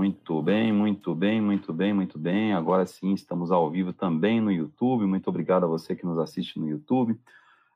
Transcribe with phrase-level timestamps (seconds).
[0.00, 2.54] Muito bem, muito bem, muito bem, muito bem.
[2.54, 5.04] Agora sim, estamos ao vivo também no YouTube.
[5.04, 7.20] Muito obrigado a você que nos assiste no YouTube.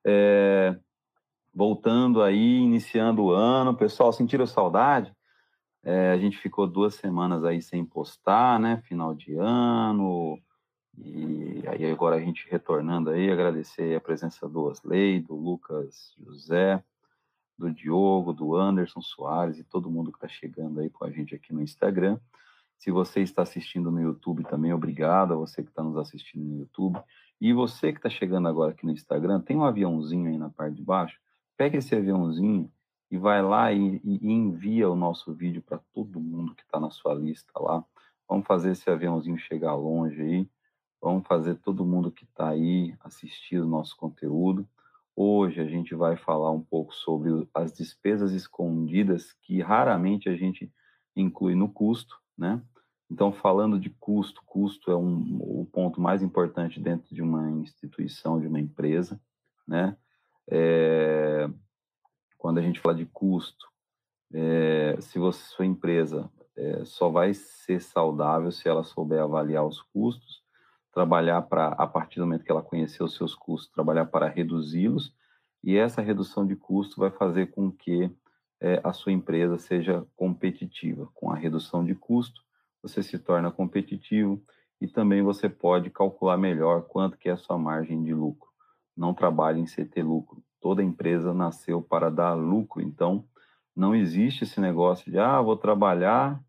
[0.03, 0.75] É,
[1.55, 3.77] voltando aí, iniciando o ano.
[3.77, 5.15] Pessoal, sentiram saudade?
[5.83, 8.81] É, a gente ficou duas semanas aí sem postar, né?
[8.89, 10.39] Final de ano.
[10.97, 16.83] E aí agora a gente retornando aí, agradecer a presença do Osley, do Lucas José,
[17.59, 21.35] do Diogo, do Anderson Soares e todo mundo que está chegando aí com a gente
[21.35, 22.19] aqui no Instagram.
[22.77, 26.59] Se você está assistindo no YouTube também, obrigado a você que está nos assistindo no
[26.59, 27.01] YouTube.
[27.41, 30.77] E você que está chegando agora aqui no Instagram, tem um aviãozinho aí na parte
[30.77, 31.19] de baixo.
[31.57, 32.71] Pega esse aviãozinho
[33.11, 36.91] e vai lá e, e envia o nosso vídeo para todo mundo que está na
[36.91, 37.85] sua lista lá.
[38.29, 40.51] Vamos fazer esse aviãozinho chegar longe aí.
[41.01, 44.67] Vamos fazer todo mundo que está aí assistir o nosso conteúdo.
[45.17, 50.73] Hoje a gente vai falar um pouco sobre as despesas escondidas que raramente a gente
[51.15, 52.61] inclui no custo, né?
[53.09, 58.41] Então, falando de custo, custo é um, o ponto mais importante dentro de uma instituição,
[58.41, 59.21] de uma empresa,
[59.69, 59.97] né?
[60.51, 61.49] É,
[62.37, 63.69] quando a gente fala de custo,
[64.33, 69.81] é, se você, sua empresa é, só vai ser saudável se ela souber avaliar os
[69.81, 70.44] custos
[70.95, 75.13] trabalhar para, a partir do momento que ela conhecer os seus custos, trabalhar para reduzi-los,
[75.63, 78.11] e essa redução de custo vai fazer com que
[78.61, 81.09] é, a sua empresa seja competitiva.
[81.13, 82.41] Com a redução de custo,
[82.83, 84.43] você se torna competitivo
[84.81, 88.51] e também você pode calcular melhor quanto que é a sua margem de lucro.
[88.97, 90.43] Não trabalhe em CT lucro.
[90.61, 93.25] Toda empresa nasceu para dar lucro, então
[93.75, 96.41] não existe esse negócio de ah, vou trabalhar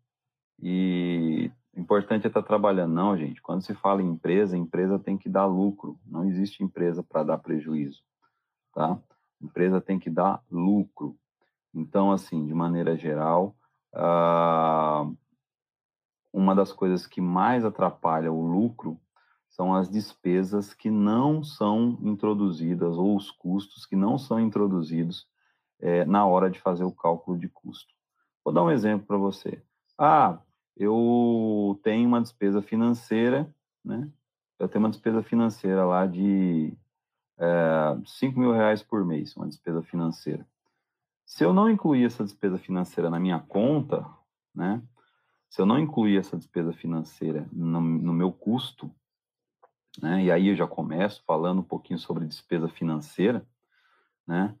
[0.62, 2.94] e o importante é estar trabalhando.
[2.94, 3.42] Não, gente.
[3.42, 6.00] Quando se fala em empresa, empresa tem que dar lucro.
[6.06, 8.02] Não existe empresa para dar prejuízo,
[8.72, 8.98] tá?
[9.40, 11.18] Empresa tem que dar lucro.
[11.74, 13.54] Então, assim, de maneira geral,
[13.94, 15.14] uh,
[16.32, 18.98] uma das coisas que mais atrapalha o lucro
[19.50, 25.26] são as despesas que não são introduzidas ou os custos que não são introduzidos
[25.78, 27.92] é, na hora de fazer o cálculo de custo.
[28.42, 29.62] Vou dar um exemplo para você.
[29.98, 30.38] Ah,
[30.76, 33.52] eu tenho uma despesa financeira,
[33.84, 34.10] né?
[34.58, 36.76] Eu tenho uma despesa financeira lá de
[37.38, 40.46] é, 5 mil reais por mês, uma despesa financeira.
[41.24, 44.06] Se eu não incluir essa despesa financeira na minha conta,
[44.54, 44.82] né?
[45.48, 48.90] Se eu não incluir essa despesa financeira no, no meu custo,
[50.00, 50.24] né?
[50.24, 53.46] E aí eu já começo falando um pouquinho sobre despesa financeira,
[54.26, 54.54] né?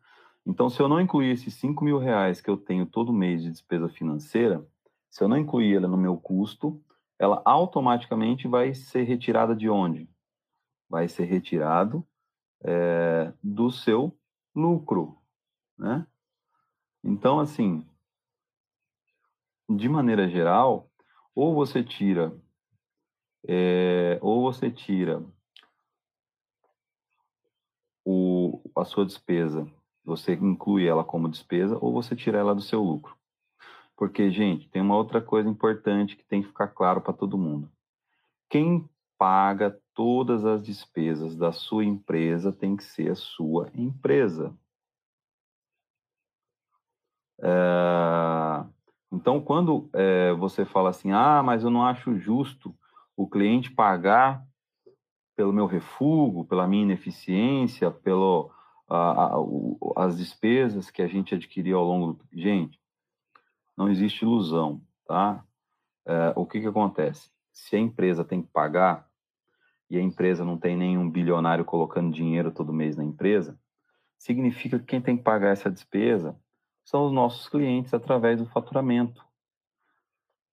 [0.46, 3.50] Então, se eu não incluir esses 5 mil reais que eu tenho todo mês de
[3.50, 4.64] despesa financeira,
[5.16, 6.78] se eu não incluir ela no meu custo,
[7.18, 10.06] ela automaticamente vai ser retirada de onde?
[10.90, 12.06] Vai ser retirado
[12.62, 14.14] é, do seu
[14.54, 15.18] lucro,
[15.78, 16.06] né?
[17.02, 17.82] Então, assim,
[19.70, 20.90] de maneira geral,
[21.34, 22.38] ou você tira,
[23.48, 25.24] é, ou você tira
[28.04, 29.66] o, a sua despesa,
[30.04, 33.16] você inclui ela como despesa, ou você tira ela do seu lucro.
[33.96, 37.70] Porque, gente, tem uma outra coisa importante que tem que ficar claro para todo mundo.
[38.50, 44.54] Quem paga todas as despesas da sua empresa tem que ser a sua empresa.
[47.40, 48.66] É...
[49.10, 52.76] Então, quando é, você fala assim, ah, mas eu não acho justo
[53.16, 54.44] o cliente pagar
[55.34, 58.50] pelo meu refúgio, pela minha ineficiência, pelo,
[58.88, 62.24] a, a, as despesas que a gente adquiriu ao longo do...
[62.32, 62.78] Gente,
[63.76, 65.44] não existe ilusão, tá?
[66.06, 67.30] É, o que, que acontece?
[67.52, 69.08] Se a empresa tem que pagar
[69.90, 73.58] e a empresa não tem nenhum bilionário colocando dinheiro todo mês na empresa,
[74.18, 76.38] significa que quem tem que pagar essa despesa
[76.84, 79.24] são os nossos clientes através do faturamento.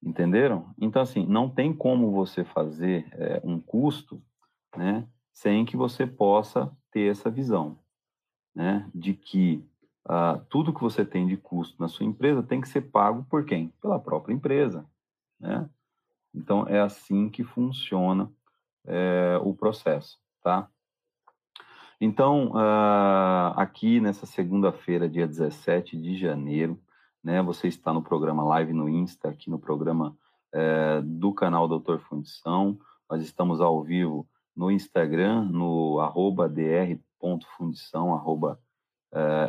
[0.02, 0.74] Entenderam?
[0.78, 4.22] Então, assim, não tem como você fazer é, um custo
[4.76, 7.80] né, sem que você possa ter essa visão
[8.54, 9.66] né, de que
[10.06, 13.46] ah, tudo que você tem de custo na sua empresa tem que ser pago por
[13.46, 13.70] quem?
[13.82, 14.86] Pela própria empresa.
[15.40, 15.70] Né?
[16.34, 18.32] Então, é assim que funciona
[18.86, 20.68] é, o processo, tá?
[22.02, 26.78] Então, ah, aqui nessa segunda-feira, dia 17 de janeiro,
[27.24, 30.18] né, você está no programa Live no Insta, aqui no programa
[30.52, 32.78] é, do canal Doutor Fundição.
[33.10, 38.60] Nós estamos ao vivo no Instagram, no arroba dr.fundição, arroba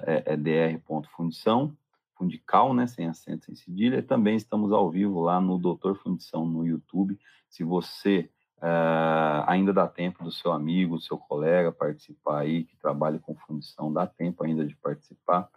[0.06, 1.76] é, é dr.fundição,
[2.16, 4.02] fundical, né, sem acento, sem cedilha.
[4.02, 7.18] Também estamos ao vivo lá no Doutor Fundição no YouTube.
[7.48, 12.76] Se você uh, ainda dá tempo do seu amigo, do seu colega participar aí, que
[12.76, 15.48] trabalha com fundição, dá tempo ainda de participar.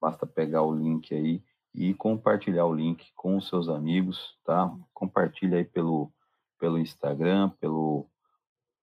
[0.00, 1.42] Basta pegar o link aí
[1.74, 4.74] e compartilhar o link com os seus amigos, tá?
[4.94, 6.10] Compartilha aí pelo,
[6.58, 8.06] pelo Instagram, pelo,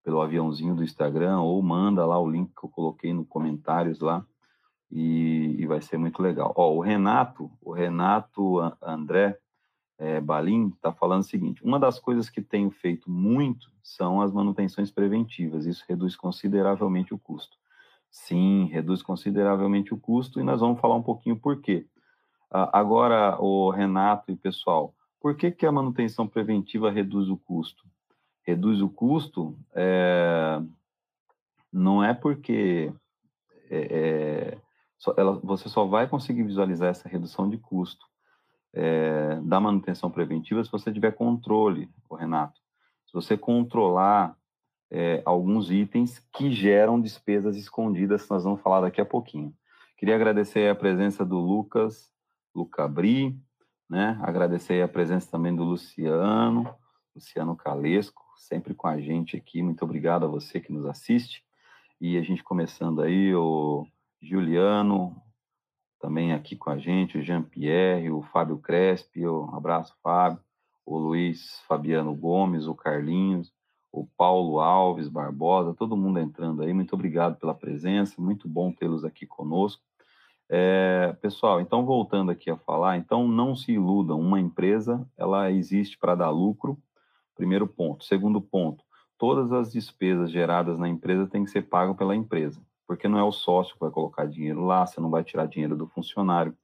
[0.04, 4.26] pelo aviãozinho do Instagram, ou manda lá o link que eu coloquei no comentários lá,
[4.96, 6.54] e, e vai ser muito legal.
[6.56, 9.36] Ó, o Renato, o Renato André
[9.98, 14.32] é, Balim está falando o seguinte: uma das coisas que tenho feito muito são as
[14.32, 15.66] manutenções preventivas.
[15.66, 17.58] Isso reduz consideravelmente o custo.
[18.12, 21.88] Sim, reduz consideravelmente o custo e nós vamos falar um pouquinho por quê.
[22.52, 27.84] Agora, o Renato e pessoal, por que, que a manutenção preventiva reduz o custo?
[28.44, 30.62] Reduz o custo é,
[31.72, 32.94] não é porque
[33.72, 34.58] é, é,
[35.18, 38.06] ela, você só vai conseguir visualizar essa redução de custo
[38.74, 42.60] é, da manutenção preventiva se você tiver controle, Renato.
[43.06, 44.36] Se você controlar
[44.92, 49.54] é, alguns itens que geram despesas escondidas, nós vamos falar daqui a pouquinho.
[49.98, 52.12] Queria agradecer a presença do Lucas
[52.54, 53.36] Lucabri,
[53.90, 54.20] né?
[54.22, 56.76] Agradecer a presença também do Luciano,
[57.16, 59.62] Luciano Calesco, sempre com a gente aqui.
[59.62, 61.44] Muito obrigado a você que nos assiste.
[62.02, 63.88] E a gente começando aí, o
[64.24, 65.16] Juliano,
[66.00, 70.40] também aqui com a gente, o Jean-Pierre, o Fábio Crespi, um abraço, Fábio,
[70.86, 73.54] o Luiz Fabiano Gomes, o Carlinhos,
[73.92, 76.74] o Paulo Alves Barbosa, todo mundo entrando aí.
[76.74, 79.82] Muito obrigado pela presença, muito bom tê-los aqui conosco.
[80.50, 85.98] É, pessoal, então voltando aqui a falar, então não se iludam, uma empresa ela existe
[85.98, 86.78] para dar lucro,
[87.36, 88.04] primeiro ponto.
[88.04, 88.84] Segundo ponto,
[89.18, 93.24] todas as despesas geradas na empresa têm que ser pagas pela empresa, porque não é
[93.24, 96.56] o sócio que vai colocar dinheiro lá, você não vai tirar dinheiro do funcionário.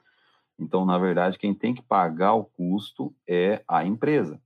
[0.57, 4.41] Então, na verdade, quem tem que pagar o custo é a empresa.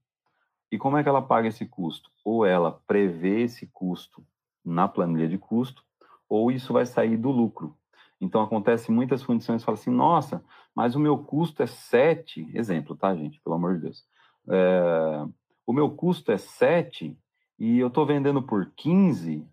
[0.72, 2.10] E como é que ela paga esse custo?
[2.24, 4.26] Ou ela prevê esse custo
[4.64, 5.84] na planilha de custo,
[6.30, 7.76] ou isso vai sair do lucro.
[8.22, 10.44] Então, acontece muitas fundições falam assim, nossa,
[10.74, 13.40] mas o meu custo é 7, exemplo, tá, gente?
[13.42, 14.06] Pelo amor de Deus.
[14.50, 15.26] É,
[15.66, 17.18] o meu custo é 7
[17.60, 19.48] e eu estou vendendo por 15,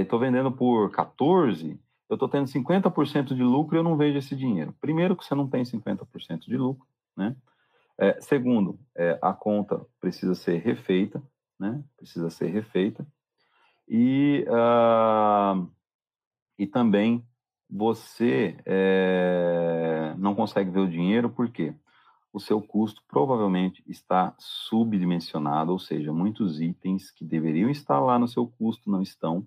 [0.00, 1.78] estou é, vendendo por 14,
[2.08, 4.74] eu estou tendo 50% de lucro e eu não vejo esse dinheiro.
[4.80, 7.36] Primeiro que você não tem 50% de lucro, né?
[7.98, 11.22] É, segundo, é, a conta precisa ser refeita,
[11.58, 11.82] né?
[11.96, 13.06] Precisa ser refeita.
[13.88, 15.68] E, uh,
[16.58, 17.24] e também
[17.68, 21.74] você é, não consegue ver o dinheiro porque
[22.38, 28.28] o seu custo provavelmente está subdimensionado, ou seja, muitos itens que deveriam estar lá no
[28.28, 29.44] seu custo não estão,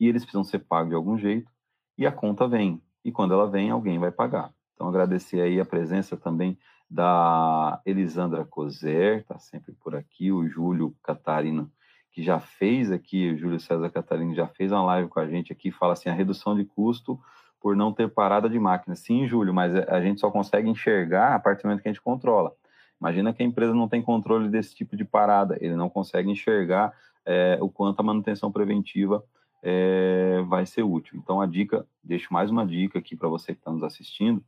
[0.00, 1.50] e eles precisam ser pagos de algum jeito,
[1.96, 2.82] e a conta vem.
[3.04, 4.50] E quando ela vem, alguém vai pagar.
[4.72, 6.58] Então, agradecer aí a presença também
[6.88, 11.70] da Elisandra Coser, está sempre por aqui, o Júlio Catarina,
[12.12, 15.52] que já fez aqui, o Júlio César Catarina já fez uma live com a gente
[15.52, 17.20] aqui, fala assim, a redução de custo
[17.62, 18.96] por não ter parada de máquina.
[18.96, 22.02] Sim, Júlio, mas a gente só consegue enxergar a partir do momento que a gente
[22.02, 22.52] controla.
[23.00, 26.92] Imagina que a empresa não tem controle desse tipo de parada, ele não consegue enxergar
[27.24, 29.24] é, o quanto a manutenção preventiva
[29.62, 31.18] é, vai ser útil.
[31.18, 34.42] Então, a dica, deixo mais uma dica aqui para você que está nos assistindo.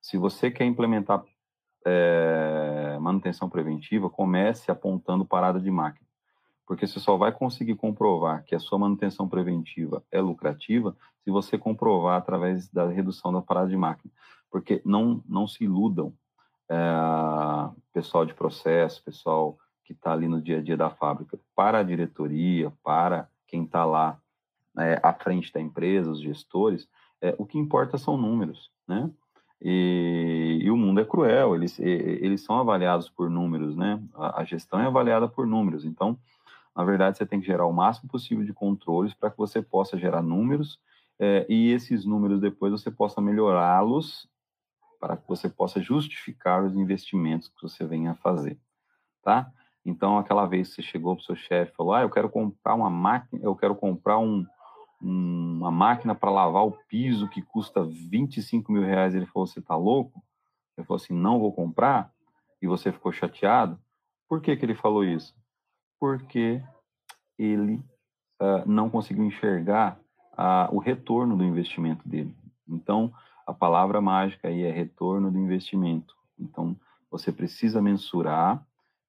[0.00, 1.22] Se você quer implementar
[1.86, 6.07] é, manutenção preventiva, comece apontando parada de máquina
[6.68, 10.94] porque você só vai conseguir comprovar que a sua manutenção preventiva é lucrativa
[11.24, 14.12] se você comprovar através da redução da parada de máquina.
[14.50, 16.12] Porque não, não se iludam,
[16.68, 16.76] é,
[17.90, 21.82] pessoal de processo, pessoal que está ali no dia a dia da fábrica, para a
[21.82, 24.20] diretoria, para quem está lá
[24.78, 26.86] é, à frente da empresa, os gestores,
[27.22, 29.10] é, o que importa são números, né?
[29.60, 34.00] E, e, o mundo é cruel, eles, eles são avaliados por números, né?
[34.14, 36.16] A, a gestão é avaliada por números, então
[36.78, 39.98] na verdade, você tem que gerar o máximo possível de controles para que você possa
[39.98, 40.78] gerar números
[41.18, 44.28] é, e esses números depois você possa melhorá-los
[45.00, 48.56] para que você possa justificar os investimentos que você venha a fazer,
[49.24, 49.52] tá?
[49.84, 52.30] Então, aquela vez que você chegou para o seu chefe e falou, ah, eu quero
[52.30, 54.46] comprar uma máquina, eu quero comprar um,
[55.02, 59.16] um, uma máquina para lavar o piso que custa 25 mil reais.
[59.16, 60.22] Ele falou, você está louco?
[60.76, 62.12] Ele falou assim, não vou comprar.
[62.62, 63.80] E você ficou chateado.
[64.28, 65.37] Por que, que ele falou isso?
[65.98, 66.62] Porque
[67.38, 67.82] ele
[68.40, 69.98] uh, não conseguiu enxergar
[70.32, 72.34] uh, o retorno do investimento dele.
[72.68, 73.12] Então,
[73.46, 76.14] a palavra mágica aí é retorno do investimento.
[76.38, 76.76] Então,
[77.10, 78.64] você precisa mensurar,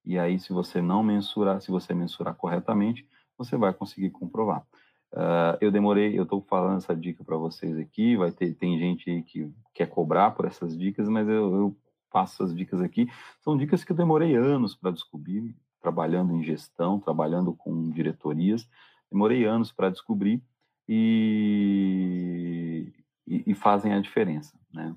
[0.06, 4.66] e aí, se você não mensurar, se você mensurar corretamente, você vai conseguir comprovar.
[5.12, 9.10] Uh, eu demorei, eu estou falando essa dica para vocês aqui, vai ter, tem gente
[9.10, 11.78] aí que quer cobrar por essas dicas, mas eu, eu
[12.12, 13.08] passo essas dicas aqui.
[13.42, 18.70] São dicas que eu demorei anos para descobrir, trabalhando em gestão, trabalhando com diretorias.
[19.12, 20.42] Demorei anos para descobrir
[20.88, 22.92] e,
[23.28, 24.96] e, e, fazem a diferença, né?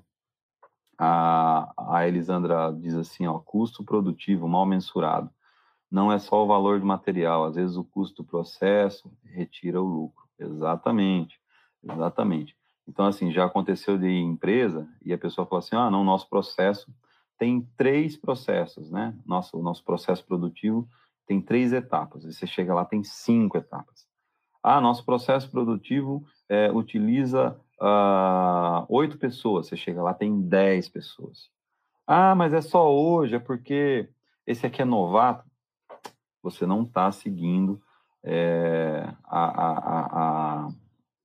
[0.97, 5.29] A, a Elisandra diz assim, ó, custo produtivo mal mensurado.
[5.89, 9.85] Não é só o valor do material, às vezes o custo do processo retira o
[9.85, 10.23] lucro.
[10.39, 11.39] Exatamente,
[11.83, 12.55] exatamente.
[12.87, 16.93] Então, assim, já aconteceu de empresa e a pessoa falou assim, ah, não, nosso processo
[17.37, 19.15] tem três processos, né?
[19.25, 20.87] Nosso, o nosso processo produtivo
[21.25, 22.23] tem três etapas.
[22.25, 24.05] E você chega lá, tem cinco etapas.
[24.61, 29.67] Ah, nosso processo produtivo é, utiliza uh, oito pessoas.
[29.67, 31.49] Você chega lá, tem dez pessoas.
[32.07, 34.09] Ah, mas é só hoje, é porque
[34.45, 35.45] esse aqui é novato.
[36.41, 37.81] Você não está seguindo
[38.23, 40.07] é, a, a,
[40.65, 40.69] a,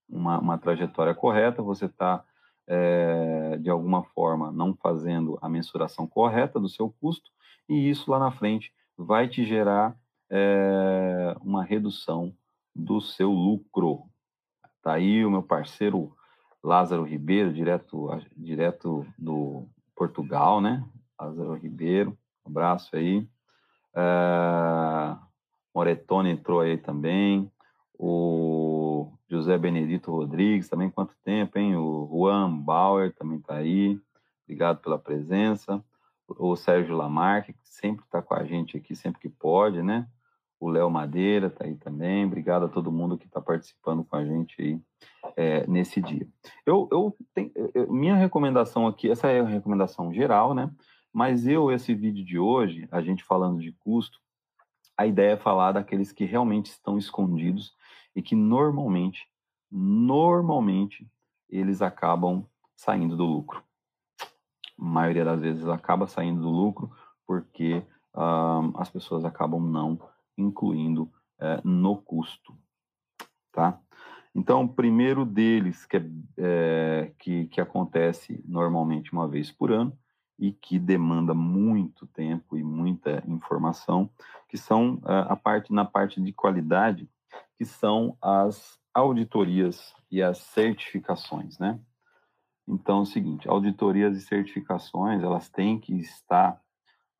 [0.08, 2.24] uma, uma, trajetória correta, você está,
[2.68, 7.30] é, de alguma forma, não fazendo a mensuração correta do seu custo,
[7.66, 9.96] e isso lá na frente vai te gerar
[10.30, 12.34] é, uma redução
[12.74, 14.02] do seu lucro.
[14.82, 16.12] Tá aí o meu parceiro
[16.62, 20.84] Lázaro Ribeiro, direto, direto do Portugal, né?
[21.18, 23.26] Lázaro Ribeiro, um abraço aí.
[23.94, 25.16] É,
[25.74, 27.50] Moretone entrou aí também.
[27.98, 28.57] O
[29.28, 31.76] José Benedito Rodrigues, também quanto tempo, hein?
[31.76, 34.00] O Juan Bauer também está aí.
[34.44, 35.84] Obrigado pela presença.
[36.26, 40.06] O Sérgio Lamarque, que sempre está com a gente aqui, sempre que pode, né?
[40.60, 42.24] o Léo Madeira está aí também.
[42.24, 44.80] Obrigado a todo mundo que está participando com a gente aí
[45.36, 46.26] é, nesse dia.
[46.66, 47.52] Eu, eu, tenho,
[47.88, 50.70] minha recomendação aqui, essa é a recomendação geral, né?
[51.12, 54.18] Mas eu, esse vídeo de hoje, a gente falando de custo,
[54.96, 57.72] a ideia é falar daqueles que realmente estão escondidos
[58.18, 59.28] e que normalmente,
[59.70, 61.08] normalmente,
[61.48, 62.44] eles acabam
[62.74, 63.62] saindo do lucro.
[64.76, 66.90] A maioria das vezes acaba saindo do lucro
[67.24, 67.80] porque
[68.12, 70.00] uh, as pessoas acabam não
[70.36, 71.08] incluindo
[71.38, 72.56] é, no custo,
[73.52, 73.80] tá?
[74.34, 76.02] Então, o primeiro deles, que, é,
[76.38, 79.96] é, que, que acontece normalmente uma vez por ano,
[80.36, 84.10] e que demanda muito tempo e muita informação,
[84.48, 87.08] que são é, a parte na parte de qualidade,
[87.58, 91.78] que são as auditorias e as certificações, né?
[92.66, 96.60] Então, é o seguinte, auditorias e certificações, elas têm que estar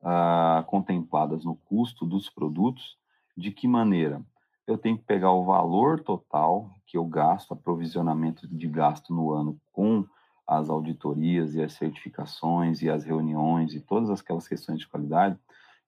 [0.01, 2.97] ah, contempladas no custo dos produtos
[3.35, 4.23] de que maneira?
[4.65, 9.59] Eu tenho que pegar o valor total que eu gasto, aprovisionamento de gasto no ano
[9.73, 10.05] com
[10.47, 15.37] as auditorias e as certificações e as reuniões e todas aquelas questões de qualidade,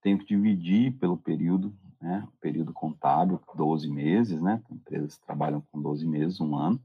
[0.01, 6.05] tenho que dividir pelo período, né, período contábil, 12 meses, né, empresas trabalham com 12
[6.05, 6.81] meses, um ano,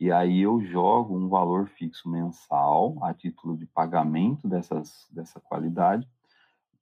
[0.00, 6.08] e aí eu jogo um valor fixo mensal a título de pagamento dessas, dessa qualidade,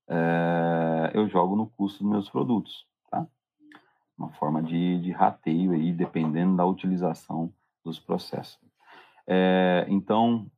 [0.09, 2.87] é, eu jogo no custo dos meus produtos
[4.17, 7.53] uma forma de, de rateio aí, dependendo da utilização
[7.85, 8.59] dos processos.
[9.27, 10.51] É, então,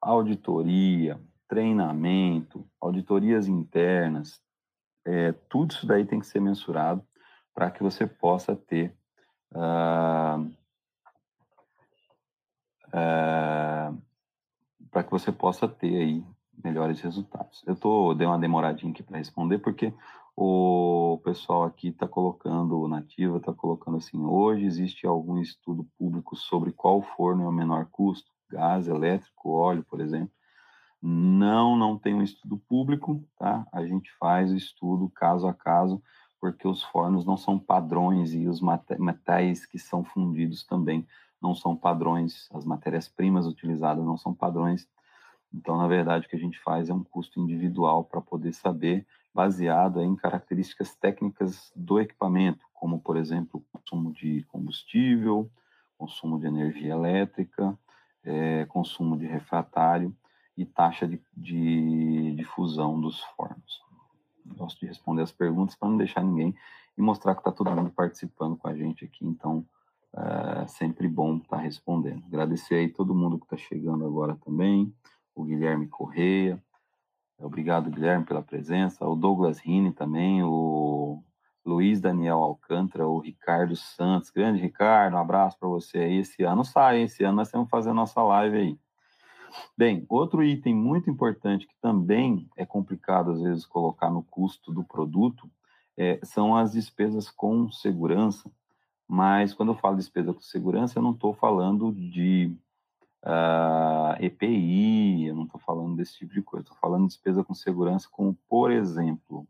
[0.00, 4.40] auditoria, treinamento, auditorias internas,
[5.08, 7.02] é, tudo isso daí tem que ser mensurado
[7.54, 8.94] para que você possa ter
[9.54, 10.44] uh,
[12.88, 14.02] uh,
[14.90, 16.24] para que você possa ter aí
[16.62, 17.64] melhores resultados.
[17.66, 19.94] Eu tô dei uma demoradinha aqui para responder porque
[20.36, 26.70] o pessoal aqui está colocando, Nativa está colocando assim, hoje existe algum estudo público sobre
[26.70, 28.30] qual forno é o menor custo?
[28.50, 30.37] Gás, elétrico, óleo, por exemplo.
[31.00, 33.66] Não, não tem um estudo público, tá?
[33.72, 36.02] A gente faz o estudo caso a caso,
[36.40, 38.60] porque os fornos não são padrões e os
[38.98, 41.06] metais que são fundidos também
[41.40, 44.88] não são padrões, as matérias-primas utilizadas não são padrões.
[45.54, 49.06] Então, na verdade, o que a gente faz é um custo individual para poder saber
[49.32, 55.48] baseada em características técnicas do equipamento, como, por exemplo, consumo de combustível,
[55.96, 57.78] consumo de energia elétrica,
[58.24, 60.14] é, consumo de refratário
[60.60, 62.36] e taxa de, de,
[63.00, 63.80] dos fornos.
[64.44, 66.54] Gosto de responder as perguntas para não deixar ninguém
[66.96, 69.64] e mostrar que está todo mundo participando com a gente aqui, então
[70.14, 72.24] é sempre bom estar tá respondendo.
[72.26, 74.92] Agradecer aí todo mundo que está chegando agora também,
[75.34, 76.62] o Guilherme Correia,
[77.40, 79.06] Obrigado, Guilherme, pela presença.
[79.06, 81.22] O Douglas Rini também, o
[81.64, 84.30] Luiz Daniel Alcântara, o Ricardo Santos.
[84.30, 86.18] Grande Ricardo, um abraço para você aí.
[86.18, 88.78] Esse ano sai, esse ano nós fazer a nossa live aí.
[89.76, 94.84] Bem, outro item muito importante que também é complicado às vezes colocar no custo do
[94.84, 95.50] produto
[95.96, 98.50] é, são as despesas com segurança.
[99.06, 102.54] Mas quando eu falo despesa com segurança, eu não estou falando de
[103.24, 107.42] uh, ah, EPI, eu não estou falando desse tipo de coisa, estou falando de despesa
[107.42, 109.48] com segurança, como, por exemplo,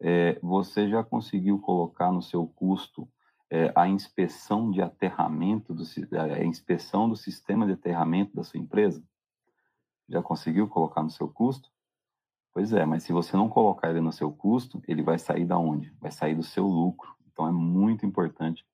[0.00, 3.08] é, você já conseguiu colocar no seu custo
[3.50, 5.84] é, a inspeção de aterramento, do,
[6.18, 9.02] a inspeção do sistema de aterramento da sua empresa?
[10.08, 11.70] Já conseguiu colocar no seu custo?
[12.52, 15.58] Pois é, mas se você não colocar ele no seu custo, ele vai sair da
[15.58, 15.94] onde?
[16.00, 17.14] Vai sair do seu lucro.
[17.30, 18.66] Então é muito importante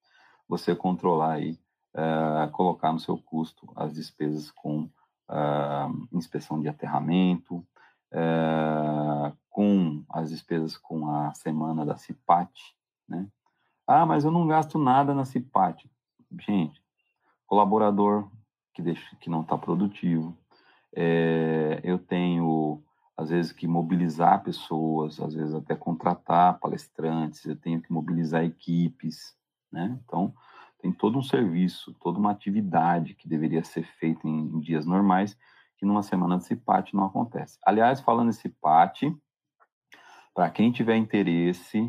[0.49, 1.59] você controlar aí,
[1.95, 4.85] uh, colocar no seu custo as despesas com
[5.29, 7.67] uh, inspeção de aterramento,
[9.51, 12.77] com as despesas com a semana da CIPAT,
[13.09, 13.29] né?
[13.87, 15.91] Ah, mas eu não gasto nada na CIPAT.
[16.41, 16.83] Gente,
[17.47, 18.29] colaborador
[18.73, 20.37] que, deixa, que não está produtivo,
[20.95, 22.83] é, eu tenho,
[23.17, 29.37] às vezes, que mobilizar pessoas, às vezes até contratar palestrantes, eu tenho que mobilizar equipes,
[29.71, 29.99] né?
[30.05, 30.35] Então,
[30.81, 35.37] tem todo um serviço, toda uma atividade que deveria ser feita em, em dias normais,
[35.77, 37.59] que numa semana de CIPAT não acontece.
[37.65, 39.15] Aliás, falando em CIPAT,
[40.35, 41.81] para quem tiver interesse,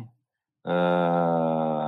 [0.66, 1.85] uh,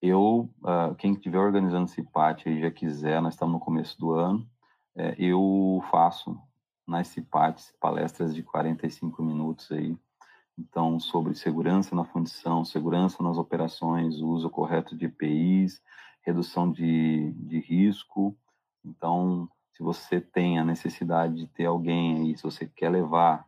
[0.00, 4.48] eu, uh, quem estiver organizando CIPAT e já quiser, nós estamos no começo do ano,
[4.96, 6.38] é, eu faço
[6.86, 9.96] nas CIPATs palestras de 45 minutos aí,
[10.58, 15.80] então, sobre segurança na fundição, segurança nas operações, uso correto de EPIs,
[16.22, 18.36] redução de, de risco.
[18.84, 23.46] Então, se você tem a necessidade de ter alguém aí, se você quer levar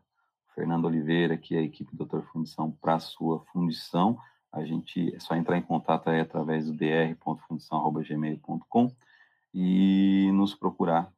[0.55, 4.17] Fernando Oliveira, que é a equipe Doutor Fundição, para a sua fundição,
[4.53, 8.91] a gente é só entrar em contato aí através do dr.fundição.gmail.com
[9.55, 11.11] e nos procurar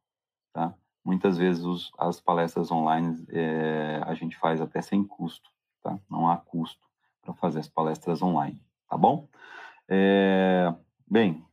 [0.53, 0.73] Tá?
[1.03, 5.49] Muitas vezes os, as palestras online é, a gente faz até sem custo,
[5.81, 5.99] tá?
[6.09, 6.79] Não há custo
[7.21, 9.27] para fazer as palestras online, tá bom?
[9.89, 10.73] É,
[11.09, 11.43] bem,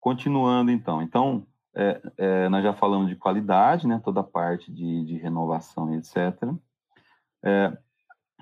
[0.00, 1.02] continuando então.
[1.02, 4.00] Então, é, é, nós já falamos de qualidade, né?
[4.02, 6.16] Toda a parte de, de renovação e etc.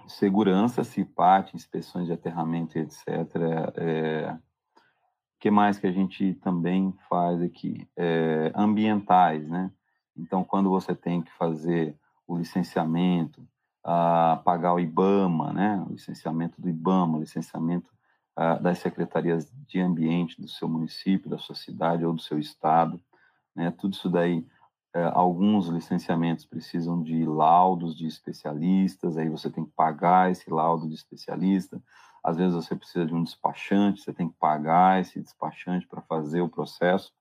[0.06, 3.06] Segurança, CIPAT, inspeções de aterramento etc.
[3.76, 7.88] É, o que mais que a gente também faz aqui?
[7.96, 9.70] É, ambientais, né?
[10.16, 13.46] Então, quando você tem que fazer o licenciamento,
[13.84, 17.90] uh, pagar o IBAMA, né, o licenciamento do IBAMA, licenciamento
[18.38, 23.00] uh, das secretarias de ambiente do seu município, da sua cidade ou do seu estado,
[23.54, 24.46] né, tudo isso daí,
[25.12, 30.94] alguns licenciamentos precisam de laudos de especialistas, aí você tem que pagar esse laudo de
[30.94, 31.82] especialista,
[32.22, 36.40] às vezes você precisa de um despachante, você tem que pagar esse despachante para fazer
[36.40, 37.12] o processo,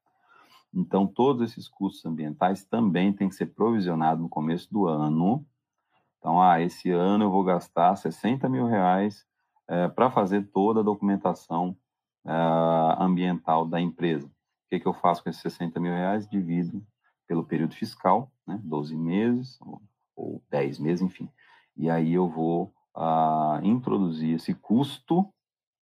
[0.74, 5.46] então, todos esses custos ambientais também têm que ser provisionados no começo do ano.
[6.18, 9.26] Então, ah, esse ano eu vou gastar 60 mil reais
[9.68, 11.76] é, para fazer toda a documentação
[12.26, 12.32] é,
[13.00, 14.28] ambiental da empresa.
[14.28, 14.32] O
[14.70, 16.28] que, que eu faço com esses 60 mil reais?
[16.30, 16.82] Divido
[17.32, 19.82] pelo período fiscal, né, 12 meses ou,
[20.14, 21.30] ou 10 meses, enfim.
[21.78, 25.26] E aí eu vou ah, introduzir esse custo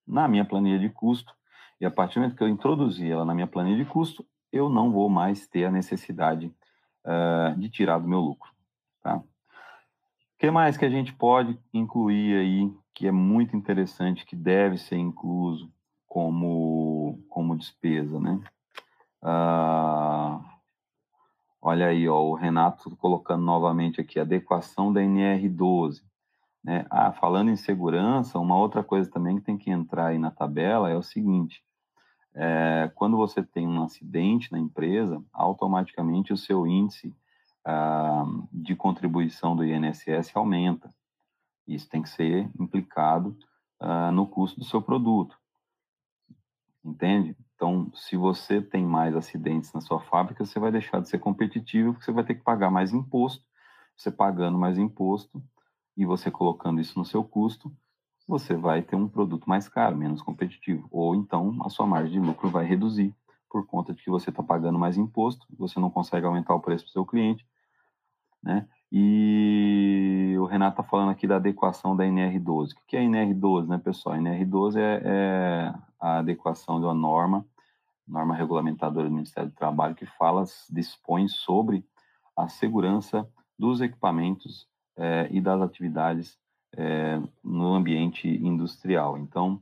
[0.07, 1.33] na minha planilha de custo.
[1.81, 4.69] E a partir do momento que eu introduzir ela na minha planilha de custo, eu
[4.69, 6.53] não vou mais ter a necessidade
[7.03, 8.51] uh, de tirar do meu lucro.
[9.01, 9.17] Tá?
[9.17, 9.23] O
[10.37, 14.97] que mais que a gente pode incluir aí, que é muito interessante, que deve ser
[14.97, 15.73] incluso
[16.07, 18.39] como, como despesa, né?
[19.23, 20.48] Uh,
[21.61, 26.01] olha aí, ó, o Renato colocando novamente aqui, adequação da NR12.
[26.63, 26.85] Né?
[26.89, 30.89] Ah, falando em segurança, uma outra coisa também que tem que entrar aí na tabela
[30.89, 31.63] é o seguinte,
[32.33, 37.15] é, quando você tem um acidente na empresa, automaticamente o seu índice
[37.65, 40.93] ah, de contribuição do INSS aumenta.
[41.67, 43.37] Isso tem que ser implicado
[43.79, 45.37] ah, no custo do seu produto.
[46.83, 47.35] Entende?
[47.59, 51.91] Então, se você tem mais acidentes na sua fábrica, você vai deixar de ser competitivo,
[51.91, 53.43] porque você vai ter que pagar mais imposto.
[53.97, 55.43] Você pagando mais imposto
[55.97, 57.69] e você colocando isso no seu custo,
[58.25, 60.87] você vai ter um produto mais caro, menos competitivo.
[60.89, 63.13] Ou então a sua margem de lucro vai reduzir
[63.49, 66.85] por conta de que você está pagando mais imposto, você não consegue aumentar o preço
[66.85, 67.45] para o seu cliente.
[68.41, 68.65] Né?
[68.89, 72.71] E o Renato está falando aqui da adequação da NR12.
[72.71, 74.15] O que é a NR12, né, pessoal?
[74.15, 77.45] A NR12 é, é a adequação de uma norma,
[78.07, 81.85] norma regulamentadora do Ministério do Trabalho, que fala, dispõe sobre
[82.35, 86.37] a segurança dos equipamentos é, e das atividades
[86.75, 89.17] é, no ambiente industrial.
[89.17, 89.61] Então,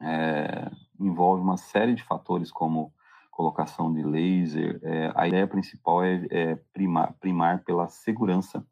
[0.00, 2.92] é, envolve uma série de fatores como
[3.30, 4.80] colocação de laser.
[4.82, 8.66] É, a ideia principal é, é primar, primar pela segurança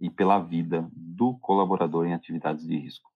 [0.00, 3.10] e pela vida do colaborador em atividades de risco.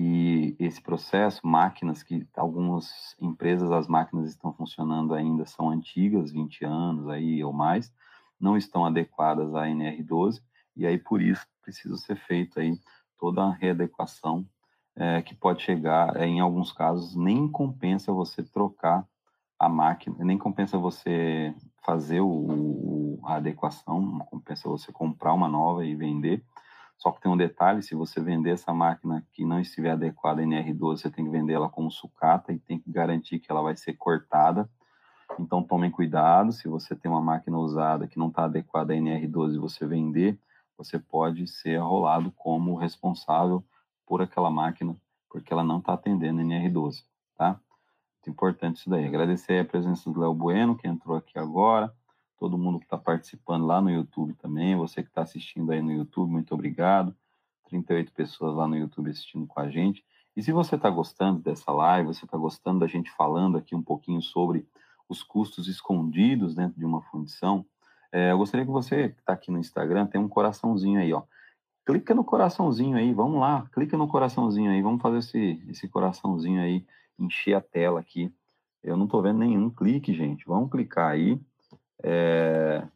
[0.00, 6.64] E esse processo, máquinas que algumas empresas, as máquinas estão funcionando ainda, são antigas, 20
[6.64, 7.92] anos aí ou mais,
[8.38, 10.40] não estão adequadas à NR12,
[10.76, 12.78] e aí por isso precisa ser feito aí
[13.18, 14.46] toda a readequação
[14.94, 19.04] é, que pode chegar, é, em alguns casos, nem compensa você trocar
[19.58, 21.52] a máquina, nem compensa você
[21.84, 26.44] fazer o, a adequação, compensa você comprar uma nova e vender.
[26.98, 30.48] Só que tem um detalhe, se você vender essa máquina que não estiver adequada em
[30.48, 33.76] NR12, você tem que vender ela como sucata e tem que garantir que ela vai
[33.76, 34.68] ser cortada.
[35.38, 39.54] Então tomem cuidado, se você tem uma máquina usada que não está adequada a NR12
[39.54, 40.40] e você vender,
[40.76, 43.64] você pode ser arrolado como responsável
[44.04, 44.96] por aquela máquina,
[45.30, 47.04] porque ela não está atendendo NR12,
[47.36, 47.60] tá?
[48.16, 49.06] Muito importante isso daí.
[49.06, 51.92] Agradecer a presença do Léo Bueno, que entrou aqui agora
[52.38, 55.92] todo mundo que está participando lá no YouTube também, você que está assistindo aí no
[55.92, 57.14] YouTube, muito obrigado.
[57.68, 60.04] 38 pessoas lá no YouTube assistindo com a gente.
[60.36, 63.82] E se você está gostando dessa live, você está gostando da gente falando aqui um
[63.82, 64.66] pouquinho sobre
[65.08, 67.66] os custos escondidos dentro de uma fundição,
[68.10, 71.22] é, eu gostaria que você que está aqui no Instagram tem um coraçãozinho aí, ó.
[71.84, 76.60] Clica no coraçãozinho aí, vamos lá, clica no coraçãozinho aí, vamos fazer esse, esse coraçãozinho
[76.60, 76.86] aí,
[77.18, 78.32] encher a tela aqui.
[78.82, 80.44] Eu não estou vendo nenhum clique, gente.
[80.46, 81.40] Vamos clicar aí.
[82.02, 82.86] É,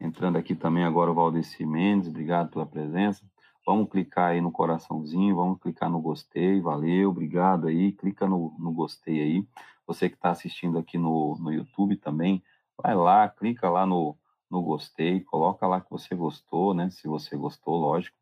[0.00, 3.24] entrando aqui também agora o Valdeci Mendes, obrigado pela presença.
[3.66, 8.70] Vamos clicar aí no coraçãozinho, vamos clicar no gostei, valeu, obrigado aí, clica no, no
[8.72, 9.48] gostei aí.
[9.86, 12.42] Você que está assistindo aqui no, no YouTube também,
[12.80, 14.16] vai lá, clica lá no,
[14.50, 16.90] no gostei, coloca lá que você gostou, né?
[16.90, 18.16] Se você gostou, lógico,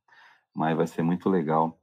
[0.54, 1.78] mas vai ser muito legal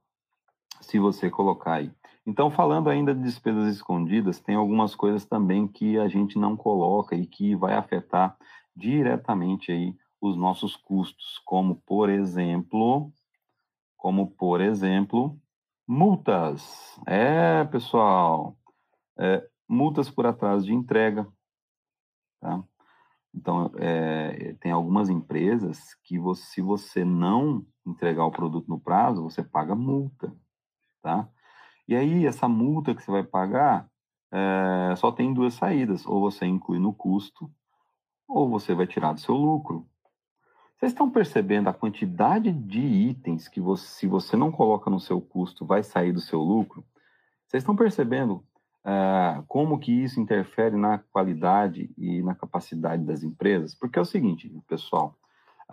[0.82, 1.91] se você colocar aí.
[2.25, 7.15] Então, falando ainda de despesas escondidas, tem algumas coisas também que a gente não coloca
[7.15, 8.38] e que vai afetar
[8.75, 13.12] diretamente aí os nossos custos, como por exemplo,
[13.97, 15.39] como por exemplo,
[15.88, 16.99] multas.
[17.07, 18.55] É, pessoal,
[19.17, 21.27] é, multas por atraso de entrega,
[22.39, 22.63] tá?
[23.34, 29.23] Então, é, tem algumas empresas que você, se você não entregar o produto no prazo,
[29.23, 30.36] você paga multa,
[31.01, 31.27] tá?
[31.91, 33.86] E aí, essa multa que você vai pagar
[34.32, 37.51] é, só tem duas saídas: ou você inclui no custo,
[38.25, 39.86] ou você vai tirar do seu lucro.
[40.77, 45.19] Vocês estão percebendo a quantidade de itens que você, se você não coloca no seu
[45.19, 46.82] custo, vai sair do seu lucro?
[47.45, 48.41] Vocês estão percebendo
[48.86, 53.75] é, como que isso interfere na qualidade e na capacidade das empresas?
[53.75, 55.17] Porque é o seguinte, pessoal,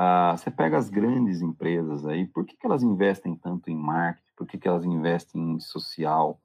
[0.01, 4.33] ah, você pega as grandes empresas aí, por que, que elas investem tanto em marketing?
[4.37, 6.41] Por que, que elas investem em social,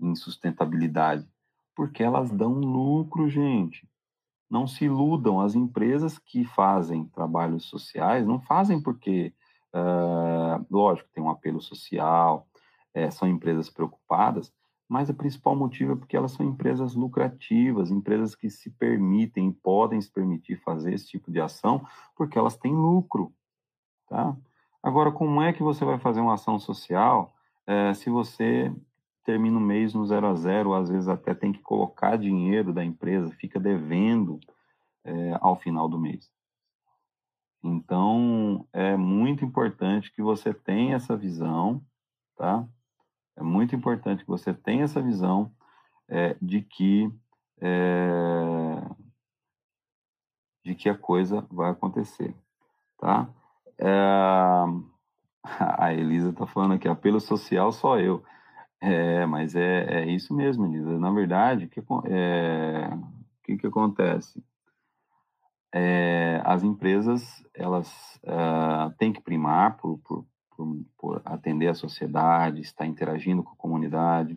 [0.00, 1.24] em sustentabilidade?
[1.76, 3.88] Porque elas dão lucro, gente.
[4.50, 5.40] Não se iludam.
[5.40, 9.32] As empresas que fazem trabalhos sociais não fazem porque,
[9.72, 12.48] uh, lógico, tem um apelo social,
[12.92, 14.52] é, são empresas preocupadas,
[14.88, 20.00] mas o principal motivo é porque elas são empresas lucrativas, empresas que se permitem, podem
[20.00, 23.32] se permitir fazer esse tipo de ação, porque elas têm lucro,
[24.08, 24.34] tá?
[24.82, 27.34] Agora, como é que você vai fazer uma ação social
[27.66, 28.74] é, se você
[29.24, 32.82] termina o mês no zero a zero, às vezes até tem que colocar dinheiro da
[32.82, 34.40] empresa, fica devendo
[35.04, 36.30] é, ao final do mês?
[37.62, 41.84] Então, é muito importante que você tenha essa visão,
[42.36, 42.66] tá?
[43.38, 45.52] É muito importante que você tenha essa visão
[46.08, 47.08] é, de que
[47.60, 48.82] é,
[50.64, 52.34] de que a coisa vai acontecer,
[52.98, 53.28] tá?
[53.78, 53.88] É,
[55.78, 58.24] a Elisa está falando aqui, apelo social só eu.
[58.80, 60.98] É, mas é, é isso mesmo, Elisa.
[60.98, 62.90] Na verdade, o que, é,
[63.44, 64.42] que, que acontece?
[65.72, 68.20] É, as empresas elas
[68.98, 70.26] têm que primar por, por,
[70.58, 74.36] por, por atender a sociedade, estar interagindo com a comunidade,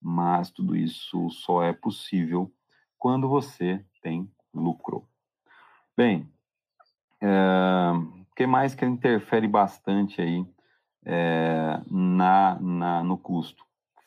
[0.00, 2.52] mas tudo isso só é possível
[2.96, 5.08] quando você tem lucro.
[5.96, 6.30] Bem,
[7.20, 7.92] o é,
[8.36, 10.46] que mais que interfere bastante aí
[11.04, 13.64] é, na, na, no custo?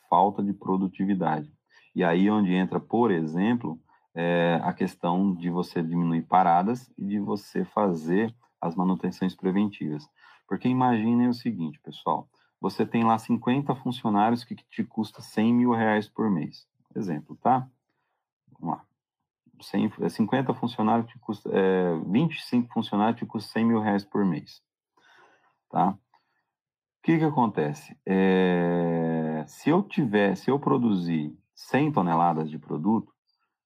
[0.08, 1.52] Falta de produtividade.
[1.94, 3.78] E aí onde entra, por exemplo,
[4.14, 10.08] é, a questão de você diminuir paradas e de você fazer as manutenções preventivas.
[10.50, 12.28] Porque imaginem o seguinte, pessoal,
[12.60, 16.66] você tem lá 50 funcionários que te custa 100 mil reais por mês.
[16.92, 17.68] Exemplo, tá?
[18.58, 18.84] Vamos lá.
[19.62, 24.60] 100, 50 funcionários te custa, é, 25 funcionários te custa 100 mil reais por mês.
[25.70, 25.90] Tá?
[25.90, 25.96] O
[27.04, 27.96] que que acontece?
[28.04, 33.14] É, se eu tiver, se eu produzir 100 toneladas de produto,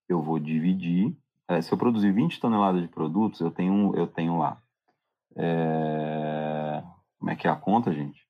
[0.07, 1.17] eu vou dividir.
[1.49, 4.61] É, se eu produzir 20 toneladas de produtos, eu tenho, eu tenho lá
[5.37, 6.24] é...
[7.25, 8.29] Como é que é a conta, gente?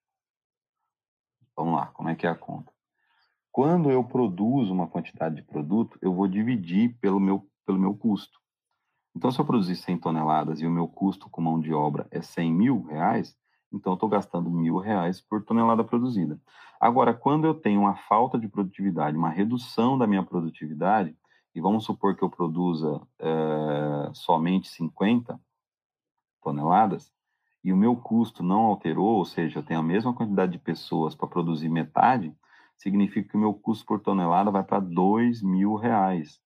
[1.56, 2.72] Vamos lá, como é que é a conta?
[3.50, 8.38] Quando eu produzo uma quantidade de produto, eu vou dividir pelo meu, pelo meu custo.
[9.12, 12.22] Então, se eu produzir 100 toneladas e o meu custo com mão de obra é
[12.22, 13.36] 100 mil reais,
[13.72, 16.40] então eu estou gastando mil reais por tonelada produzida.
[16.80, 21.18] Agora, quando eu tenho uma falta de produtividade, uma redução da minha produtividade,
[21.52, 25.40] e vamos supor que eu produza é, somente 50
[26.40, 27.12] toneladas,
[27.64, 31.14] e o meu custo não alterou, ou seja, eu tenho a mesma quantidade de pessoas
[31.14, 32.36] para produzir metade,
[32.76, 36.38] significa que o meu custo por tonelada vai para dois mil reais.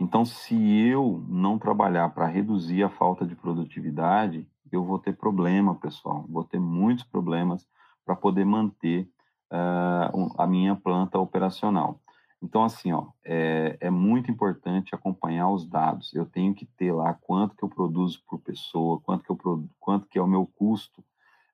[0.00, 5.74] Então, se eu não trabalhar para reduzir a falta de produtividade, eu vou ter problema,
[5.74, 6.24] pessoal.
[6.28, 7.66] Vou ter muitos problemas
[8.04, 9.10] para poder manter
[9.52, 12.00] uh, a minha planta operacional.
[12.42, 16.14] Então, assim, ó, é, é, muito importante acompanhar os dados.
[16.14, 20.06] Eu tenho que ter lá quanto que eu produzo por pessoa, quanto que, eu, quanto
[20.06, 21.04] que é o meu custo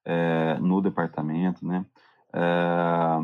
[0.04, 1.86] é, no departamento, né?
[2.32, 3.18] É,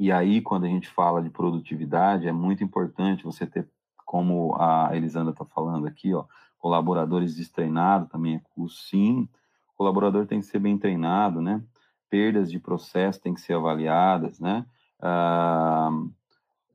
[0.00, 3.68] e aí, quando a gente fala de produtividade, é muito importante você ter,
[4.04, 6.24] como a Elisandra está falando aqui, ó,
[6.58, 9.28] colaboradores destreinados também é custo, sim.
[9.74, 11.62] O colaborador tem que ser bem treinado, né?
[12.10, 14.66] Perdas de processo têm que ser avaliadas, né?
[15.00, 15.90] Ah,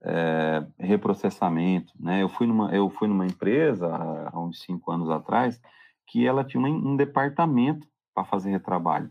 [0.03, 2.21] é, reprocessamento, né?
[2.21, 3.87] Eu fui numa, eu fui numa empresa
[4.31, 5.61] há uns cinco anos atrás
[6.07, 9.09] que ela tinha um, um departamento para fazer retrabalho.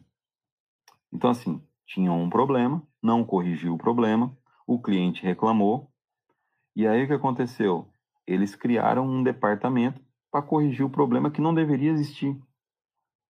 [1.12, 5.90] Então, assim, tinha um problema, não corrigiu o problema, o cliente reclamou,
[6.74, 7.88] e aí o que aconteceu?
[8.26, 10.00] Eles criaram um departamento
[10.30, 12.40] para corrigir o problema que não deveria existir.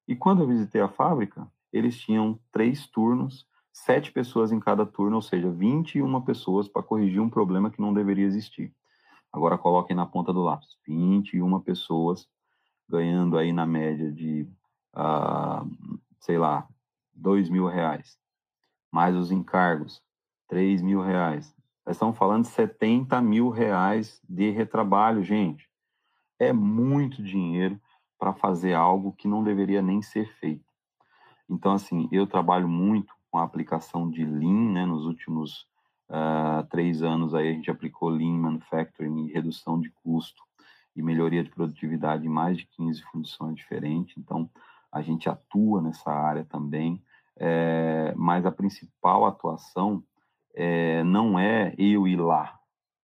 [0.07, 5.17] E quando eu visitei a fábrica, eles tinham três turnos sete pessoas em cada turno,
[5.17, 8.75] ou seja, 21 pessoas para corrigir um problema que não deveria existir.
[9.33, 12.29] Agora coloquem na ponta do lápis, 21 pessoas
[12.89, 14.47] ganhando aí na média de,
[14.95, 16.69] uh, sei lá,
[17.15, 18.19] 2 mil reais,
[18.91, 20.03] mais os encargos,
[20.49, 21.55] 3 mil reais.
[21.87, 25.67] Nós estamos falando de 70 mil reais de retrabalho, gente.
[26.39, 27.81] É muito dinheiro
[28.19, 30.71] para fazer algo que não deveria nem ser feito.
[31.49, 35.67] Então, assim, eu trabalho muito com a aplicação de Lean, né, nos últimos
[36.11, 40.43] uh, três anos aí a gente aplicou Lean Manufacturing e redução de custo
[40.95, 44.51] e melhoria de produtividade em mais de 15 funções diferentes, então
[44.93, 47.03] a gente atua nessa área também,
[47.39, 50.05] é, mas a principal atuação
[50.55, 52.61] é, não é eu ir lá,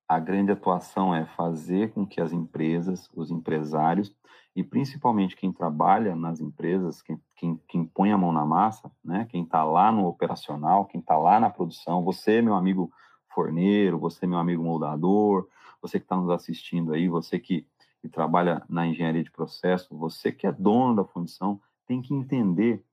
[0.06, 4.14] a grande atuação é fazer com que as empresas, os empresários
[4.54, 9.26] e principalmente quem trabalha nas empresas, quem, quem, quem põe a mão na massa, né?
[9.30, 12.92] quem está lá no operacional, quem está lá na produção, você, meu amigo
[13.32, 15.48] forneiro, você, meu amigo moldador,
[15.80, 17.64] você que está nos assistindo aí, você que,
[18.02, 22.84] que trabalha na engenharia de processo, você que é dono da fundição, tem que entender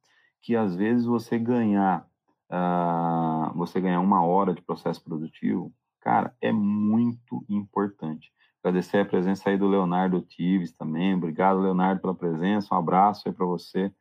[0.42, 2.08] que às vezes você ganhar,
[2.52, 8.32] uh, você ganhar uma hora de processo produtivo, cara, é muito importante.
[8.64, 11.16] Agradecer a presença aí do Leonardo Tives também.
[11.16, 12.74] Obrigado, Leonardo, pela presença.
[12.74, 13.92] Um abraço aí para você.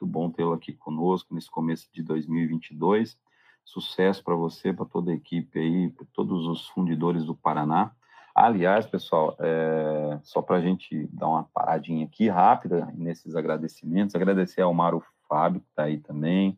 [0.00, 3.18] Muito bom tê-lo aqui conosco nesse começo de 2022.
[3.64, 7.90] Sucesso para você, para toda a equipe aí, para todos os fundidores do Paraná.
[8.32, 14.62] Aliás, pessoal, é, só para a gente dar uma paradinha aqui rápida nesses agradecimentos, agradecer
[14.62, 16.56] ao Mário Fábio, que está aí também.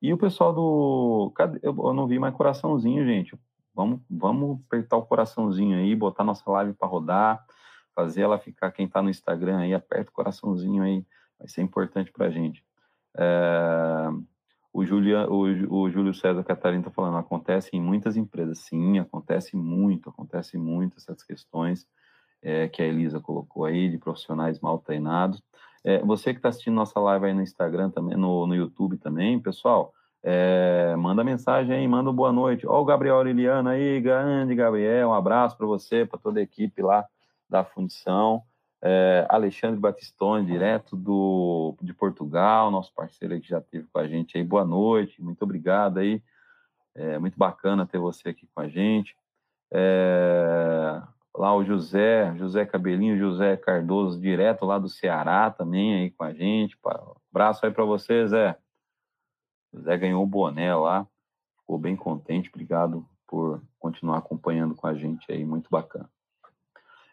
[0.00, 1.32] E o pessoal do.
[1.34, 1.58] Cadê?
[1.64, 3.36] Eu não vi mais coraçãozinho, gente.
[3.74, 7.44] Vamos, vamos apertar o coraçãozinho aí, botar nossa live para rodar,
[7.96, 8.70] fazer ela ficar.
[8.70, 11.04] Quem está no Instagram aí, aperta o coraçãozinho aí,
[11.36, 12.64] vai ser importante para a gente.
[13.18, 14.08] É,
[14.72, 15.42] o, Julia, o,
[15.82, 18.58] o Júlio César Catarina está falando, acontece em muitas empresas.
[18.60, 21.86] Sim, acontece muito, acontece muito essas questões
[22.42, 25.42] é, que a Elisa colocou aí, de profissionais mal treinados.
[25.82, 29.40] É, você que está assistindo nossa live aí no Instagram também, no, no YouTube também,
[29.40, 32.66] pessoal, é, manda mensagem aí, manda um boa noite.
[32.66, 36.82] Ó, o Gabriel Liliana aí, grande Gabriel, um abraço para você, para toda a equipe
[36.82, 37.06] lá
[37.48, 38.42] da fundição.
[38.82, 44.36] É, Alexandre Batistone, direto do, de Portugal, nosso parceiro que já esteve com a gente
[44.36, 44.44] aí.
[44.44, 46.22] Boa noite, muito obrigado aí.
[46.94, 49.16] É muito bacana ter você aqui com a gente.
[49.72, 51.02] É,
[51.34, 56.32] lá o José, José Cabelinho, José Cardoso, direto lá do Ceará também aí com a
[56.32, 56.78] gente.
[57.30, 58.56] Abraço aí para você, Zé.
[59.72, 61.06] O Zé ganhou o boné lá,
[61.60, 62.48] ficou bem contente.
[62.48, 66.08] Obrigado por continuar acompanhando com a gente aí, muito bacana.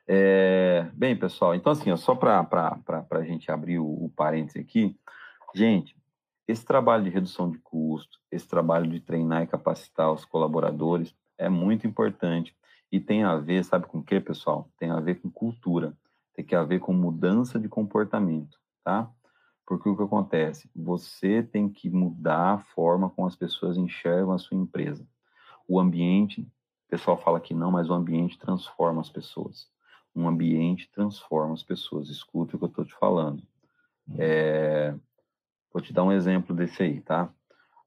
[0.08, 2.46] É, bem, pessoal, então assim, ó, só para
[3.10, 4.98] a gente abrir o, o parênteses aqui,
[5.56, 5.96] gente,
[6.46, 11.48] esse trabalho de redução de custo, esse trabalho de treinar e capacitar os colaboradores é
[11.48, 12.56] muito importante
[12.92, 14.70] e tem a ver, sabe com o que, pessoal?
[14.78, 15.98] Tem a ver com cultura,
[16.36, 19.10] tem que a ver com mudança de comportamento, tá?
[19.66, 20.70] Porque o que acontece?
[20.76, 25.08] Você tem que mudar a forma como as pessoas enxergam a sua empresa.
[25.68, 29.73] O ambiente, o pessoal fala que não, mas o ambiente transforma as pessoas.
[30.16, 32.10] Um ambiente transforma as pessoas.
[32.10, 33.44] Escuta o que eu estou te falando.
[34.18, 34.94] É,
[35.72, 37.34] vou te dar um exemplo desse aí, tá?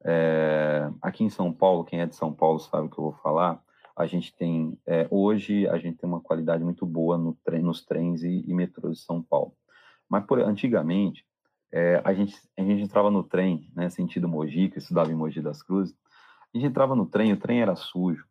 [0.04, 3.12] É, aqui em São Paulo, quem é de São Paulo sabe o que eu vou
[3.14, 3.60] falar.
[3.96, 7.84] a gente tem, é, hoje, a gente tem uma qualidade muito boa no trem, nos
[7.84, 9.54] trens e, e metrôs de São Paulo.
[10.08, 11.24] Mas, por, antigamente,
[12.04, 15.62] a, gente, a gente entrava no trem, né, sentido Mogi, que estudava em Mogi das
[15.62, 15.94] Cruzes,
[16.54, 18.24] a gente entrava no trem, o trem era sujo,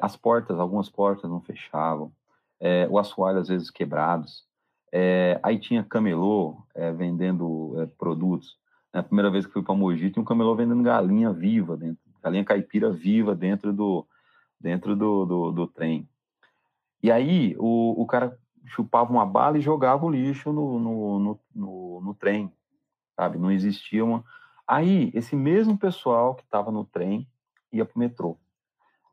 [0.00, 2.12] as portas, algumas portas não fechavam,
[2.60, 4.44] é, o assoalho às vezes quebrados,
[4.92, 8.56] é, aí tinha camelô é, vendendo é, produtos.
[8.92, 12.44] Na primeira vez que fui para Mogi, tinha um camelô vendendo galinha viva dentro, galinha
[12.44, 14.06] caipira viva dentro do,
[14.60, 16.08] dentro do, do, do trem.
[17.02, 21.40] E aí o, o cara chupava uma bala e jogava o lixo no, no, no,
[21.54, 22.52] no, no trem,
[23.16, 23.36] sabe?
[23.36, 24.24] Não existia uma.
[24.66, 27.28] Aí, esse mesmo pessoal que estava no trem
[27.72, 28.30] ia para o metrô.
[28.30, 28.38] O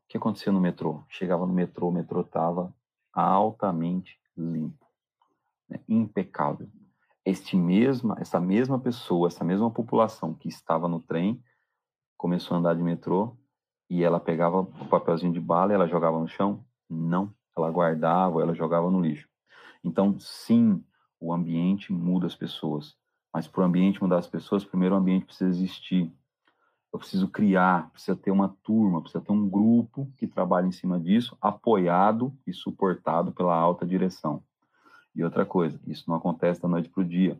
[0.08, 1.02] que acontecia no metrô?
[1.08, 2.72] Chegava no metrô, o metrô estava
[3.12, 4.86] altamente limpo,
[5.68, 5.80] né?
[5.88, 6.68] impecável.
[7.24, 11.42] Este mesma, essa mesma pessoa, essa mesma população que estava no trem,
[12.16, 13.36] começou a andar de metrô
[13.88, 16.64] e ela pegava o papelzinho de bala e ela jogava no chão?
[16.88, 19.28] Não, ela guardava, ela jogava no lixo.
[19.84, 20.82] Então, sim,
[21.20, 22.96] o ambiente muda as pessoas,
[23.32, 26.12] mas para o ambiente mudar as pessoas, primeiro o ambiente precisa existir.
[26.92, 31.00] Eu preciso criar, precisa ter uma turma, precisa ter um grupo que trabalhe em cima
[31.00, 34.42] disso, apoiado e suportado pela alta direção.
[35.14, 37.38] E outra coisa, isso não acontece da noite para o dia.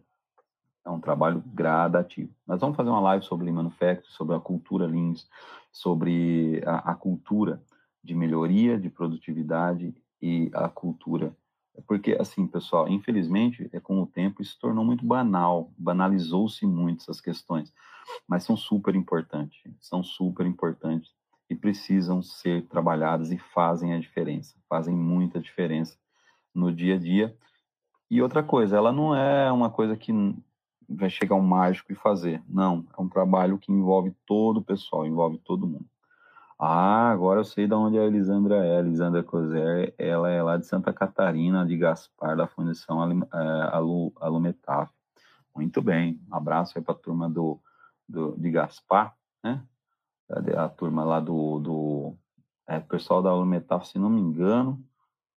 [0.85, 2.33] É um trabalho gradativo.
[2.47, 5.15] Nós vamos fazer uma live sobre Lean Manufacturing, sobre a cultura Lean,
[5.71, 7.63] sobre a, a cultura
[8.03, 11.37] de melhoria, de produtividade e a cultura
[11.87, 17.03] porque, assim, pessoal, infelizmente, é com o tempo isso se tornou muito banal, banalizou-se muito
[17.03, 17.73] essas questões,
[18.29, 21.13] mas são super importantes, são super importantes
[21.49, 25.97] e precisam ser trabalhadas e fazem a diferença, fazem muita diferença
[26.55, 27.37] no dia a dia.
[28.11, 30.13] E outra coisa, ela não é uma coisa que
[30.89, 32.43] vai chegar um mágico e fazer.
[32.47, 35.87] Não, é um trabalho que envolve todo o pessoal, envolve todo mundo.
[36.65, 38.79] Ah, agora eu sei de onde a Elisandra é.
[38.79, 44.93] Elisandra Coser, ela é lá de Santa Catarina, de Gaspar, da Fundação Alu, Alumetaf.
[45.53, 47.61] Muito bem, um abraço aí para a turma do,
[48.09, 49.61] do, de Gaspar, né?
[50.31, 52.17] A, a turma lá do, do
[52.69, 54.81] é, pessoal da Alumetaf, se não me engano,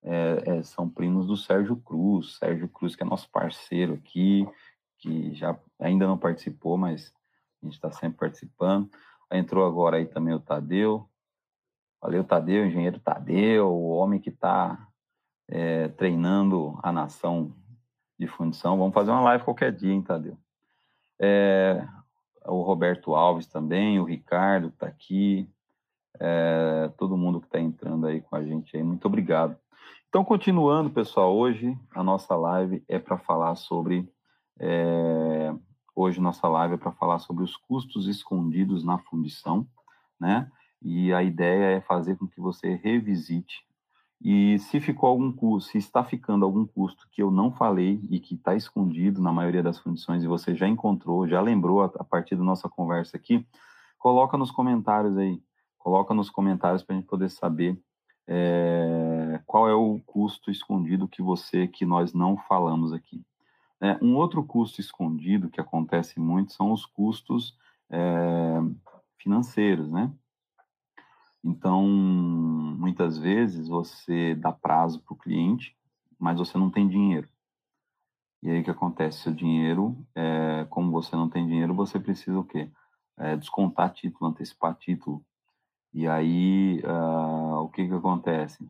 [0.04, 2.36] é, é, são primos do Sérgio Cruz.
[2.36, 4.48] Sérgio Cruz, que é nosso parceiro aqui,
[4.96, 7.12] que já ainda não participou, mas
[7.60, 8.88] a gente está sempre participando.
[9.32, 11.10] Entrou agora aí também o Tadeu.
[12.06, 14.86] Valeu, Tadeu, engenheiro Tadeu, o homem que está
[15.48, 17.52] é, treinando a nação
[18.16, 18.78] de fundição.
[18.78, 20.38] Vamos fazer uma live qualquer dia, hein, Tadeu?
[21.20, 21.84] É,
[22.44, 25.50] o Roberto Alves também, o Ricardo que está aqui,
[26.20, 29.56] é, todo mundo que está entrando aí com a gente aí, muito obrigado.
[30.08, 34.08] Então, continuando, pessoal, hoje a nossa live é para falar sobre
[34.60, 35.52] é,
[35.92, 39.66] Hoje nossa live é para falar sobre os custos escondidos na fundição,
[40.20, 40.48] né?
[40.82, 43.66] E a ideia é fazer com que você revisite
[44.20, 48.18] e se ficou algum custo, se está ficando algum custo que eu não falei e
[48.18, 52.04] que está escondido na maioria das fundições e você já encontrou, já lembrou a, a
[52.04, 53.46] partir da nossa conversa aqui,
[53.98, 55.40] coloca nos comentários aí,
[55.78, 57.78] coloca nos comentários para a gente poder saber
[58.26, 63.22] é, qual é o custo escondido que você, que nós não falamos aqui.
[63.80, 67.54] É, um outro custo escondido que acontece muito são os custos
[67.90, 68.58] é,
[69.18, 70.10] financeiros, né?
[71.46, 75.76] Então, muitas vezes você dá prazo para o cliente,
[76.18, 77.28] mas você não tem dinheiro.
[78.42, 79.20] E aí o que acontece?
[79.20, 82.68] Seu dinheiro, é, como você não tem dinheiro, você precisa o quê?
[83.16, 85.24] É, descontar título, antecipar título.
[85.94, 88.68] E aí uh, o que que acontece?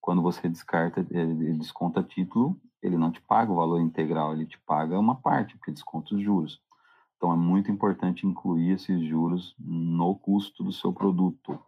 [0.00, 4.58] Quando você descarta, ele desconta título, ele não te paga o valor integral, ele te
[4.58, 6.60] paga uma parte, porque desconta os juros.
[7.16, 11.58] Então é muito importante incluir esses juros no custo do seu produto,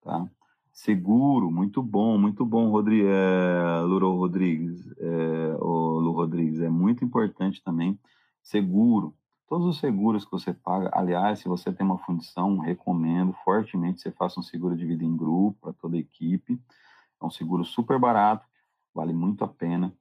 [0.00, 0.26] tá?
[0.72, 7.62] Seguro, muito bom, muito bom, Rodri, é, Luro Rodrigues, é, Lu Rodrigues, é muito importante
[7.62, 7.98] também
[8.42, 9.14] seguro.
[9.48, 14.02] Todos os seguros que você paga, aliás, se você tem uma fundição, recomendo fortemente que
[14.02, 16.60] você faça um seguro de vida em grupo para toda a equipe.
[17.20, 18.46] É um seguro super barato,
[18.94, 19.92] vale muito a pena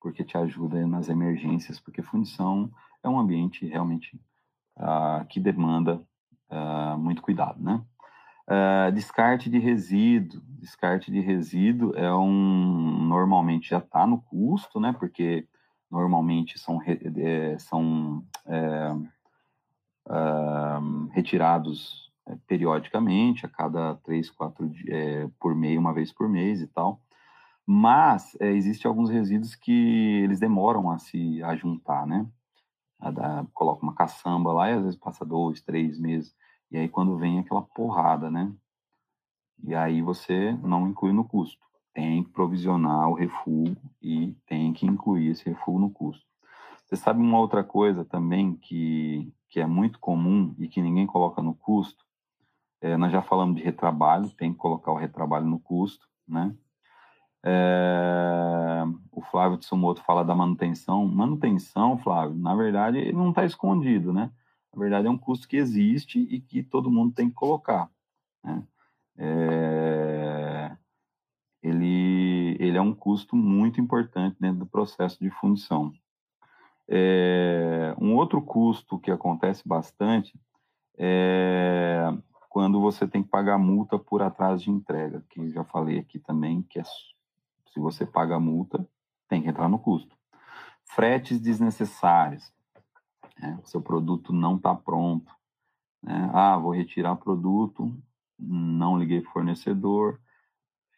[0.00, 2.70] porque te ajuda nas emergências, porque fundição
[3.02, 4.20] é um ambiente realmente
[4.76, 6.00] uh, que demanda
[6.50, 7.82] uh, muito cuidado, né?
[8.48, 14.94] Uh, descarte de resíduo, descarte de resíduo é um normalmente já está no custo, né?
[14.98, 15.46] Porque
[15.90, 18.94] normalmente são é, são é,
[21.12, 26.66] retirados é, periodicamente, a cada três, quatro é, por mês, uma vez por mês e
[26.66, 27.00] tal.
[27.66, 32.26] Mas é, existem alguns resíduos que eles demoram a se a juntar, né?
[33.00, 36.34] A coloca uma caçamba lá e às vezes passa dois, três meses.
[36.70, 38.52] E aí quando vem aquela porrada, né?
[39.64, 41.66] E aí você não inclui no custo.
[41.92, 46.24] Tem que provisionar o refúgio e tem que incluir esse refúgio no custo.
[46.84, 51.42] Você sabe uma outra coisa também que, que é muito comum e que ninguém coloca
[51.42, 52.04] no custo?
[52.80, 56.54] É, nós já falamos de retrabalho, tem que colocar o retrabalho no custo, né?
[57.44, 61.06] É, o Flávio Tsumoto fala da manutenção.
[61.06, 64.30] Manutenção, Flávio, na verdade, ele não está escondido, né?
[64.74, 67.90] Na verdade, é um custo que existe e que todo mundo tem que colocar.
[68.44, 68.62] Né?
[69.16, 70.76] É,
[71.62, 75.92] ele, ele é um custo muito importante dentro do processo de fundição.
[76.88, 80.38] É, um outro custo que acontece bastante
[80.96, 82.08] é
[82.48, 86.62] quando você tem que pagar multa por atraso de entrega, que já falei aqui também,
[86.62, 88.84] que é, se você paga multa,
[89.28, 90.16] tem que entrar no custo.
[90.84, 92.50] Fretes desnecessários.
[93.38, 93.58] Né?
[93.64, 95.32] Seu produto não está pronto.
[96.02, 96.30] Né?
[96.32, 97.94] Ah, vou retirar produto,
[98.38, 100.20] não liguei para fornecedor,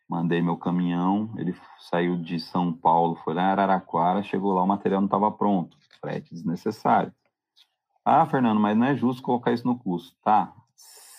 [0.08, 4.66] mandei meu caminhão, ele saiu de São Paulo, foi lá em Araraquara, chegou lá, o
[4.66, 7.14] material não estava pronto, frete desnecessário.
[8.04, 10.16] Ah, Fernando, mas não é justo colocar isso no custo.
[10.22, 10.52] Tá,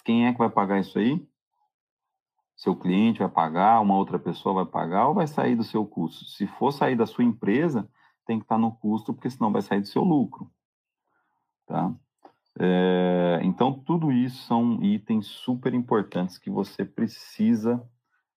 [0.04, 1.26] quem é que vai pagar isso aí?
[2.56, 6.26] Seu cliente vai pagar, uma outra pessoa vai pagar ou vai sair do seu custo?
[6.26, 7.90] Se for sair da sua empresa,
[8.26, 10.52] tem que estar no custo, porque senão vai sair do seu lucro.
[11.72, 11.90] Tá?
[12.60, 17.82] É, então, tudo isso são itens super importantes que você precisa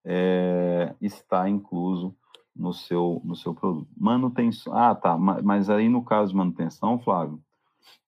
[0.05, 2.15] é, está incluso
[2.55, 3.89] no seu, no seu produto.
[3.97, 4.73] Manutenção.
[4.73, 5.17] Ah, tá.
[5.17, 7.43] Mas aí no caso de manutenção, Flávio,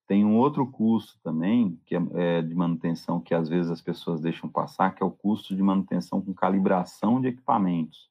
[0.07, 4.21] tem um outro custo também, que é, é de manutenção, que às vezes as pessoas
[4.21, 8.09] deixam passar, que é o custo de manutenção com calibração de equipamentos.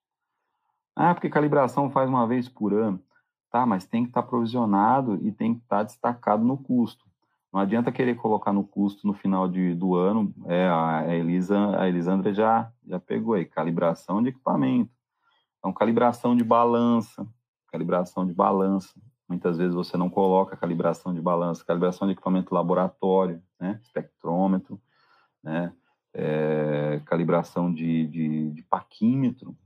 [0.95, 3.03] Ah, porque calibração faz uma vez por ano.
[3.51, 7.06] Tá, mas tem que estar provisionado e tem que estar destacado no custo.
[7.53, 10.35] Não adianta querer colocar no custo no final de, do ano.
[10.47, 14.91] É, a, Elisa, a Elisandra já, já pegou aí, calibração de equipamento.
[15.59, 17.27] Então, calibração de balança,
[17.69, 18.95] calibração de balança.
[19.29, 23.81] Muitas vezes você não coloca calibração de balança, calibração de equipamento laboratório, né?
[23.83, 24.81] espectrômetro,
[25.43, 25.73] né?
[26.15, 29.57] É, calibração de, de, de paquímetro.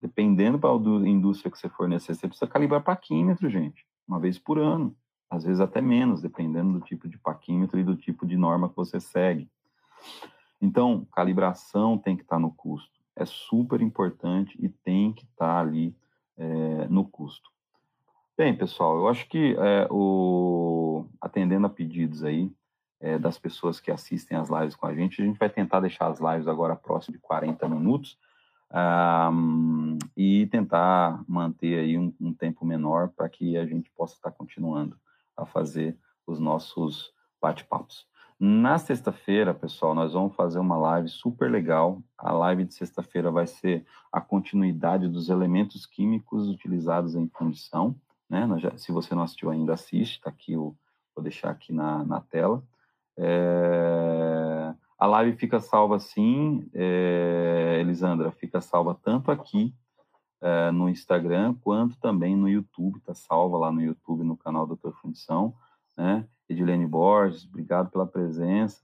[0.00, 0.68] Dependendo da
[1.08, 4.96] indústria que você fornecer, você precisa calibrar paquímetro, gente, uma vez por ano
[5.30, 8.76] às vezes até menos, dependendo do tipo de paquímetro e do tipo de norma que
[8.76, 9.50] você segue.
[10.60, 12.94] Então, calibração tem que estar no custo.
[13.14, 15.94] É super importante e tem que estar ali
[16.36, 17.50] é, no custo.
[18.36, 22.52] Bem, pessoal, eu acho que é, o, atendendo a pedidos aí
[23.00, 26.08] é, das pessoas que assistem as lives com a gente, a gente vai tentar deixar
[26.08, 28.18] as lives agora próximo de 40 minutos,
[29.32, 34.32] um, e tentar manter aí um, um tempo menor para que a gente possa estar
[34.32, 34.96] continuando
[35.36, 38.06] a fazer os nossos bate-papos.
[38.38, 42.02] Na sexta-feira, pessoal, nós vamos fazer uma live super legal.
[42.18, 47.96] A live de sexta-feira vai ser a continuidade dos elementos químicos utilizados em fundição.
[48.28, 48.46] Né?
[48.76, 50.76] Se você não assistiu ainda, assiste, está aqui, o,
[51.14, 52.62] vou deixar aqui na, na tela.
[53.16, 59.74] É, a live fica salva sim, é, Elisandra, fica salva tanto aqui
[60.40, 64.94] é, no Instagram, quanto também no YouTube, tá salva lá no YouTube, no canal Doutor
[65.00, 65.54] Fundição,
[65.96, 66.28] né?
[66.48, 68.82] Edilene Borges, obrigado pela presença,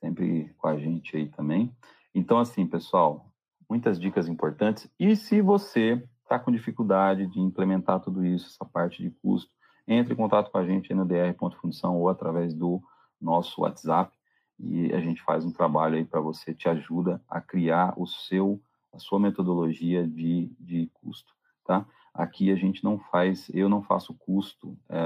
[0.00, 1.74] sempre com a gente aí também.
[2.14, 3.26] Então, assim, pessoal,
[3.68, 4.88] muitas dicas importantes.
[4.98, 9.50] E se você está com dificuldade de implementar tudo isso, essa parte de custo,
[9.86, 12.82] entre em contato com a gente no dr.fundição ou através do
[13.20, 14.16] nosso WhatsApp
[14.58, 18.60] e a gente faz um trabalho aí para você, te ajuda a criar o seu
[18.92, 21.32] a sua metodologia de, de custo,
[21.64, 21.86] tá?
[22.14, 24.98] Aqui a gente não faz, eu não faço custo, é,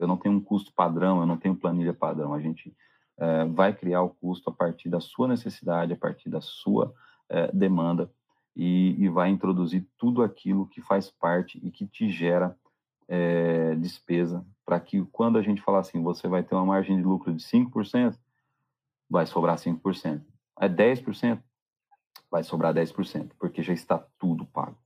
[0.00, 2.74] eu não tenho um custo padrão, eu não tenho planilha padrão, a gente
[3.18, 6.92] é, vai criar o custo a partir da sua necessidade, a partir da sua
[7.28, 8.10] é, demanda
[8.56, 12.56] e, e, vai introduzir tudo aquilo que faz parte e que te gera
[13.78, 17.34] despesa para que quando a gente falar assim, você vai ter uma margem de lucro
[17.34, 18.16] de 5%,
[19.10, 20.22] vai sobrar 5%.
[20.58, 21.42] É 10%,
[22.32, 24.78] vai sobrar 10%, porque já está tudo pago,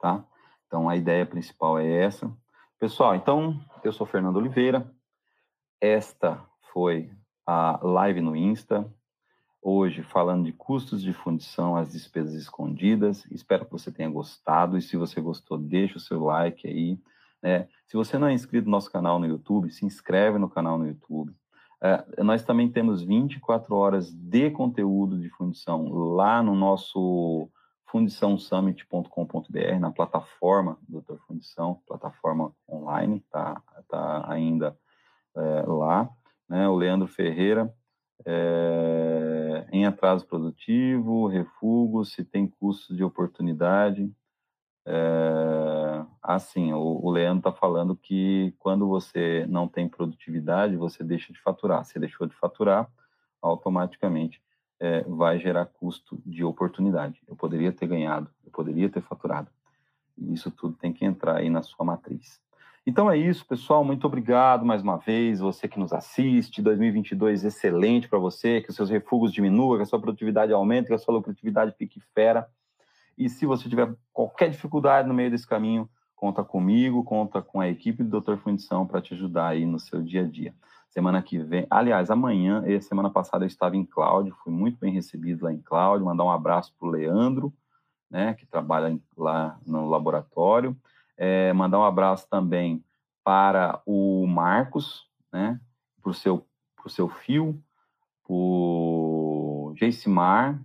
[0.00, 0.24] tá?
[0.66, 2.34] Então, a ideia principal é essa.
[2.80, 4.90] Pessoal, então, eu sou Fernando Oliveira.
[5.78, 6.42] Esta
[6.72, 7.12] foi
[7.46, 8.90] a live no Insta.
[9.60, 13.26] Hoje, falando de custos de fundição, as despesas escondidas.
[13.30, 14.78] Espero que você tenha gostado.
[14.78, 16.98] E se você gostou, deixa o seu like aí.
[17.42, 17.68] Né?
[17.86, 20.86] Se você não é inscrito no nosso canal no YouTube, se inscreve no canal no
[20.86, 21.36] YouTube.
[21.84, 27.50] É, nós também temos 24 horas de conteúdo de fundição lá no nosso
[27.90, 34.74] fundiçãosummit.com.br, na plataforma Doutor Fundição, plataforma online, tá, tá ainda
[35.36, 36.08] é, lá.
[36.48, 36.66] Né?
[36.66, 37.70] O Leandro Ferreira,
[38.24, 44.10] é, em atraso produtivo, refúgio, se tem custo de oportunidade.
[44.86, 45.83] É,
[46.24, 51.40] assim, o, o Leandro está falando que quando você não tem produtividade, você deixa de
[51.40, 51.84] faturar.
[51.84, 52.90] Se deixou de faturar,
[53.42, 54.42] automaticamente
[54.80, 57.20] é, vai gerar custo de oportunidade.
[57.28, 59.50] Eu poderia ter ganhado, eu poderia ter faturado.
[60.16, 62.40] Isso tudo tem que entrar aí na sua matriz.
[62.86, 63.84] Então é isso, pessoal.
[63.84, 65.40] Muito obrigado mais uma vez.
[65.40, 66.62] Você que nos assiste.
[66.62, 68.60] 2022 excelente para você.
[68.60, 72.00] Que os seus refugos diminuam, que a sua produtividade aumente, que a sua lucratividade fique
[72.14, 72.46] fera.
[73.16, 77.68] E se você tiver qualquer dificuldade no meio desse caminho, conta comigo, conta com a
[77.68, 78.36] equipe do Dr.
[78.36, 80.54] Fundição para te ajudar aí no seu dia a dia.
[80.88, 84.92] Semana que vem, aliás, amanhã, e semana passada eu estava em Cláudio, fui muito bem
[84.92, 86.06] recebido lá em Cláudio.
[86.06, 87.52] Mandar um abraço para o Leandro,
[88.08, 90.76] né, que trabalha lá no laboratório.
[91.16, 92.84] É, mandar um abraço também
[93.24, 95.60] para o Marcos, né,
[96.00, 96.46] para o seu,
[96.76, 97.60] pro seu fio,
[98.22, 100.62] para o Geismar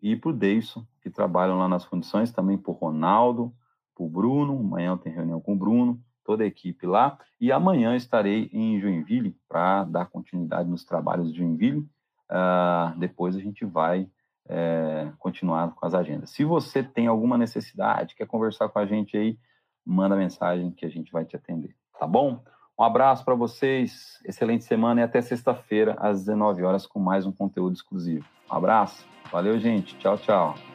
[0.00, 3.52] e para o Deison, que trabalham lá nas fundições, também para o Ronaldo,
[3.94, 4.58] para o Bruno.
[4.58, 7.18] Amanhã eu tenho reunião com o Bruno, toda a equipe lá.
[7.40, 11.86] E amanhã estarei em Joinville para dar continuidade nos trabalhos de Joinville.
[12.30, 14.08] Uh, depois a gente vai
[14.48, 16.30] é, continuar com as agendas.
[16.30, 19.38] Se você tem alguma necessidade, quer conversar com a gente aí,
[19.84, 22.42] manda mensagem que a gente vai te atender, tá bom?
[22.78, 27.32] Um abraço para vocês, excelente semana e até sexta-feira às 19 horas com mais um
[27.32, 28.26] conteúdo exclusivo.
[28.50, 30.73] Um abraço, valeu gente, tchau, tchau.